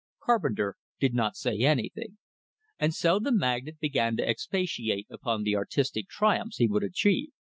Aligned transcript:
Carpenter 0.19 0.77
did 0.99 1.13
not 1.13 1.35
say 1.35 1.59
anything, 1.59 2.17
and 2.79 2.91
so 2.91 3.19
the 3.19 3.31
magnate 3.31 3.79
began 3.79 4.17
to 4.17 4.27
expatiate 4.27 5.05
upon 5.11 5.43
the 5.43 5.55
artistic 5.55 6.07
triumphs 6.07 6.57
he 6.57 6.67
would 6.67 6.81
achieve. 6.83 7.29